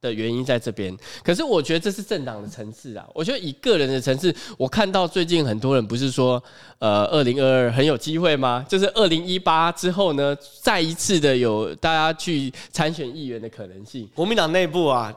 [0.02, 3.06] 的原因在这边，可是我觉得这是政党的层次啊。
[3.14, 6.42] 我觉得以个人的层次，我看到最近很多人不是说，
[6.78, 8.66] 呃，二零二二很有机会吗？
[8.70, 14.08] 就是二零一八之后呢，再一次的有大家去参选议员的可能性。
[14.16, 15.14] 国民党内部啊，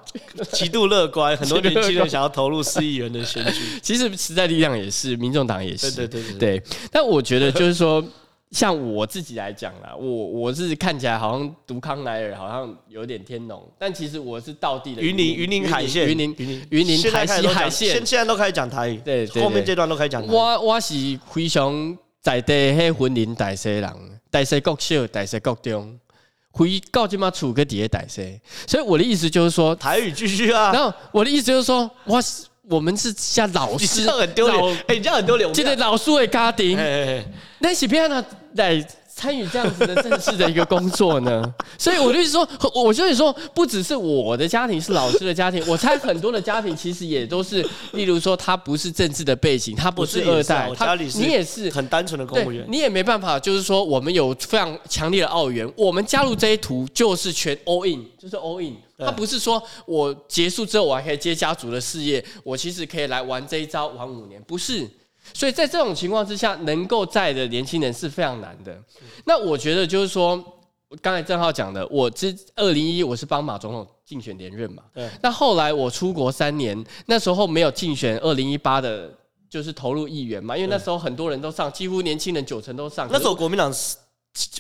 [0.53, 3.61] 极度乐观，很多年轻人想要投入市议员的选举。
[3.81, 6.63] 其实时代力量也是，民众党也是，对对对对，对。
[6.91, 8.05] 但我觉得就是说。
[8.53, 20.27] 像我自己来讲啦，我我是看起来好像读康莱尔，好像有点天龙，但其实我是道地的云林云林海线，云林云林云林台西海线，现现在都开始讲台语，对，后面这段都开始讲。
[20.27, 20.95] 我我是
[21.31, 23.91] 非常在地迄云林大西人，
[24.31, 25.99] 大西国小，大西国中，
[26.51, 30.71] 回到今嘛处个底下大西，所以我的意思就是说台语继续啊。
[30.75, 35.51] 然后我的意思就是说，我是我们是像老师，很丢脸，哎，你这样很丢脸。
[35.55, 36.77] 记得老师的家庭，
[37.61, 38.23] 那是边呢？
[38.55, 38.85] 来
[39.15, 64.89] 参与这样子的正式的一个工作呢， 所以我就是说，我就是说，不只是我的家庭是老师的家庭，我猜很多的家庭其实也都是，例如说他不是政治的背景，他不是二代，他你也是很单纯的公务员，你也没办法，就是说我们有非常强烈的澳元，我们加入这一图就是全 all in，就是 all in，他不是说我结束之后我还可以接家族的事业，我其实可以来玩这一招玩五年，不是。
[65.35, 68.77] 所以在这种情况之下，能够在的年轻人是非常难的。
[69.25, 70.43] 那我觉得就是说，
[71.01, 74.83] 刚才正浩讲的，我之二零一我是帮马总统竞选连任嘛。
[74.93, 75.09] 对。
[75.23, 79.11] 那后来我出国三年，那时候没有竞选二零一八的，
[79.49, 83.09] 就是投入议员嘛，因为那时候很多人都上，几乎年轻人九成都上。
[83.11, 83.73] 那时候国民党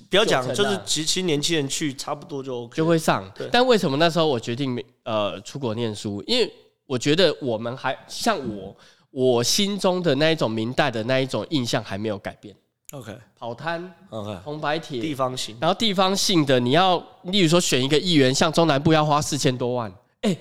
[0.08, 3.30] 不要讲，就是其实年轻人去差不多就 O 就会上。
[3.34, 3.48] 对。
[3.52, 6.22] 但为什么那时候我决定呃出国念书？
[6.26, 6.50] 因为
[6.86, 8.74] 我觉得我们还像我。
[9.12, 12.52] 我心中的那一种明代的那一种印象还没有改变。
[12.92, 20.38] OK，跑摊，OK，红白帖，地方性，然后地方性的，你要，例如说选一个议员，像中南部要花四千多万，哎、欸，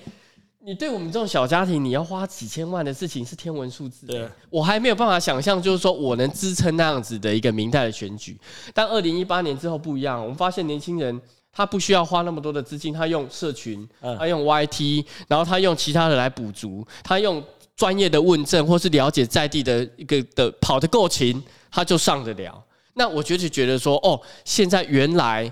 [0.60, 4.06] 你对我们这种小家庭，你要花几千万的事情是天文数字。
[4.06, 8.38] 对，我还没有办法想象，就是说我能支撑那样子的一个明代的选举。
[8.74, 11.18] 但二零一八年之后不一样，我们发现年轻人
[11.52, 17.42] 他不需要花那么多的资金，他用社群，他用 YT，然后他用其他的来补足，他用。
[17.76, 22.62] 专业的问政，或是了解在地的一个的跑得够勤，他就上得了。
[22.94, 25.50] 那我就觉得说，哦，现在原来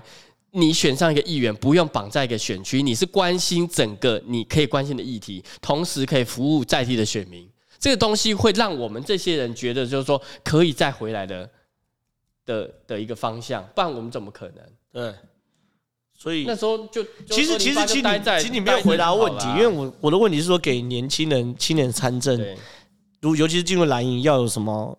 [0.51, 7.49] 你选上一个议员，不用绑在一个选区，你是关心整个你可以关心的议题，同时可以服务在地的选民。
[7.79, 11.49] 这个东西会让我们这些人觉得，就是说可以再回来的
[12.45, 14.63] 的的一个方向，不然我们怎么可能？
[14.93, 15.15] 对。
[16.21, 22.39] 所以那时候就，其实其实其实其实你没有回答问题，因为我我的问题是说给年轻人青年参政，
[23.21, 24.95] 如尤其是进入蓝营要有什么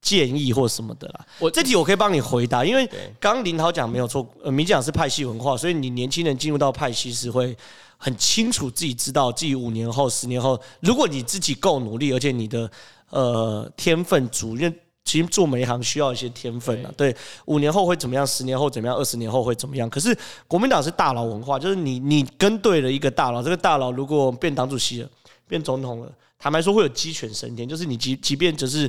[0.00, 1.26] 建议或什么的啦。
[1.40, 2.86] 我这题我可以帮你回答，因为
[3.18, 7.56] 刚刚林涛讲没有错，呃，民进党是派系文化，所以你年轻人进入到派系是会
[7.96, 12.70] 很清楚自己知道自己五年后、十年后，如果你自己够努力，而且你的
[13.08, 14.72] 呃天分足，因为。
[15.10, 17.12] 其实做每一行需要一些天分啊，对，
[17.46, 18.24] 五年后会怎么样？
[18.24, 18.96] 十年后怎么样？
[18.96, 19.90] 二十年后会怎么样？
[19.90, 25.10] 可是国民党是大佬文化，就是你你跟对了一个大佬，这个大佬如果变党主席了，
[25.48, 28.88] 变总统了，坦白说会有鸡犬升天，就是你即即便只是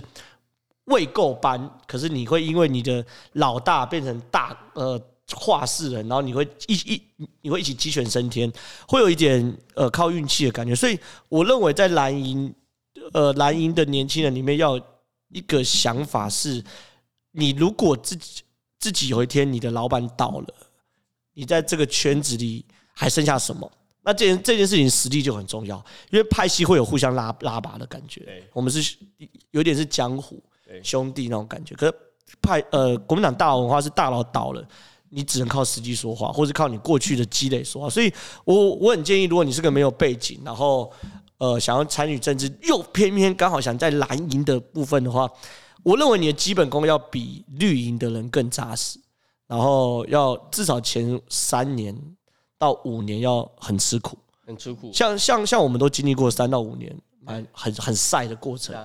[0.86, 3.04] 未够班，可是你会因为你的
[3.34, 5.02] 老大变成大呃
[5.34, 7.02] 话事人，然后你会一一
[7.42, 8.52] 你会一起鸡犬升天，
[8.88, 10.76] 会有一点呃靠运气的感觉。
[10.76, 12.54] 所以我认为在蓝营
[13.12, 14.80] 呃蓝营的年轻人里面要。
[15.32, 16.64] 一个想法是，
[17.32, 18.44] 你如果自己
[18.78, 20.54] 自己有一天你的老板倒了，
[21.34, 23.72] 你在这个圈子里还剩下什么？
[24.04, 25.78] 那这件这件事情实力就很重要，
[26.10, 28.44] 因为派系会有互相拉拉拔的感觉。
[28.52, 28.98] 我们是
[29.52, 30.44] 有点是江湖
[30.84, 31.76] 兄弟那种感觉。
[31.76, 31.94] 可是
[32.42, 34.68] 派呃国民党大佬文化是大佬倒了，
[35.10, 37.90] 你只能靠实际说话，或是靠你过去的积累说话。
[37.90, 38.12] 所以
[38.44, 40.92] 我我很建议，如果你是个没有背景，然后。
[41.42, 45.28] 呃，想要参与政治，又偏偏刚好想在蓝营的部分的话，
[45.82, 49.00] 我认为你的基本功要比绿营的人更扎实，
[49.48, 52.00] 然后要至少前三年
[52.60, 54.16] 到五年要很吃苦，
[54.46, 54.92] 很吃苦。
[54.94, 58.76] 像像像我们都经历过三到五年，蛮很很晒的过程。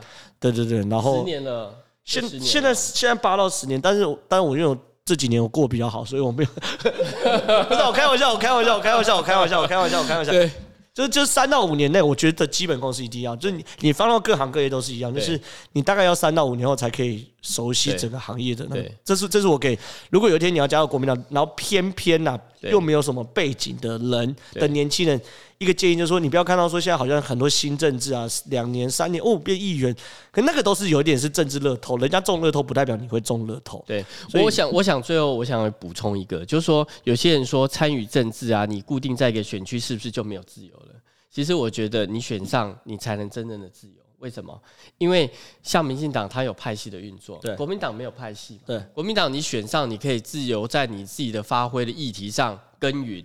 [0.40, 6.48] 对对对，然后十年了，现现在现在八到十年，但是但是我因为我这几年我过得比较好，所以我没有。
[7.68, 10.32] 不是我开玩笑，我开玩笑，我开玩笑，我开玩笑，我开玩笑，我开玩笑。
[10.32, 10.50] 对。
[10.97, 15.38] 就是就三到五年内，我觉得基本功是一定要，就是你你放到各行各业都是一样，就是
[15.72, 18.66] 你大概要三到五年后才可以熟悉整个行业的。
[18.70, 19.78] 那这是这是我给，
[20.09, 25.20] 如果有一天你要加入国民党，然后偏偏呐、啊、又没有什么背景的人的年轻人。
[25.59, 29.94] 一个建议就是说，你不要看到说现在好像很多新政治啊，两年三年哦变议员，
[30.30, 33.82] 可那个都是有一点是政治乐透，人家中乐透不代表你会中乐透。
[33.86, 40.94] 对，所以我想我想最后我想补充一个，就是说有些人说参与政治啊，你固定在一个选区是不是就没有自由了？
[41.30, 43.94] 其实我觉得你选上你才能真正的自由。
[44.18, 44.59] 为什么？
[44.96, 45.30] 因为
[45.62, 48.59] 像民进党它有派系的运作，对，国民党没有派系。
[48.64, 53.22] 对，国民党你选上你可以自由在你自己的发挥的议题上耕耘。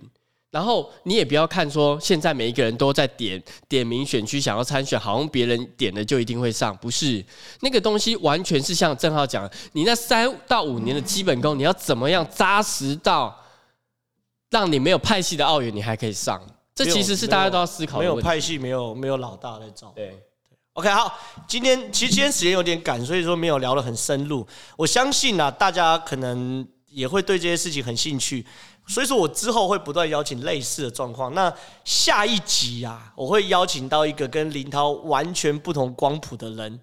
[0.52, 7.24] 然后你也不要看说现在每一个人都在点点名选区想要参选，好像别人点了就一定会上，不是
[7.62, 13.34] 那个东西，完全是像正浩讲，你那三到五年的基本功，你要怎么样扎实到
[14.50, 16.38] 让你没有派系的奥运，你还可以上？
[16.74, 18.00] 这其实是大家都要思考的。
[18.00, 19.88] 没有派系，没有没有老大在找。
[19.96, 20.22] 对
[20.74, 24.46] ，OK，好，今天其实今天时间有点赶，所以说没有聊得很深入。
[24.76, 28.44] 我相信啊，大家可能也会对这些事情很兴趣。
[28.86, 31.32] 所以说我之后会不断邀请类似的状况。
[31.34, 31.52] 那
[31.84, 36.80] 下一集啊，我会邀请到一个跟林涛完全不同光谱的人，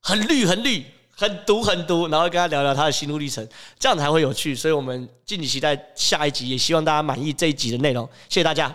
[0.00, 0.84] 很绿很绿，
[1.16, 3.46] 很毒很毒，然后跟他聊聊他的心路历程，
[3.78, 4.54] 这样才会有趣。
[4.54, 8.08] 所以我们敬请期待下一集，也希望大家满意这一集的内容。
[8.28, 8.72] 谢谢大家。